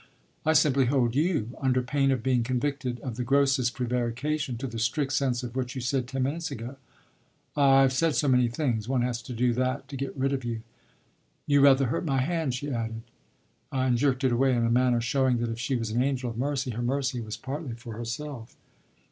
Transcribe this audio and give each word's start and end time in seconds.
"I 0.47 0.53
simply 0.53 0.85
hold 0.85 1.13
you, 1.15 1.51
under 1.61 1.83
pain 1.83 2.09
of 2.09 2.23
being 2.23 2.41
convicted 2.41 2.99
of 3.01 3.17
the 3.17 3.23
grossest 3.23 3.75
prevarication, 3.75 4.57
to 4.57 4.65
the 4.65 4.79
strict 4.79 5.13
sense 5.13 5.43
of 5.43 5.55
what 5.55 5.75
you 5.75 5.81
said 5.81 6.07
ten 6.07 6.23
minutes 6.23 6.49
ago." 6.49 6.77
"Ah 7.55 7.81
I've 7.81 7.93
said 7.93 8.15
so 8.15 8.27
many 8.27 8.47
things! 8.47 8.89
One 8.89 9.03
has 9.03 9.21
to 9.21 9.31
do 9.31 9.53
that 9.53 9.87
to 9.89 9.95
get 9.95 10.17
rid 10.17 10.33
of 10.33 10.43
you. 10.43 10.63
You 11.45 11.61
rather 11.61 11.85
hurt 11.85 12.03
my 12.03 12.17
hand," 12.19 12.55
she 12.55 12.71
added 12.71 13.03
and 13.71 13.95
jerked 13.95 14.23
it 14.23 14.31
away 14.31 14.55
in 14.55 14.65
a 14.65 14.71
manner 14.71 15.01
showing 15.01 15.37
that 15.37 15.51
if 15.51 15.59
she 15.59 15.75
was 15.75 15.91
an 15.91 16.01
angel 16.01 16.31
of 16.31 16.35
mercy 16.39 16.71
her 16.71 16.81
mercy 16.81 17.21
was 17.21 17.37
partly 17.37 17.75
for 17.75 17.93
herself. 17.95 18.55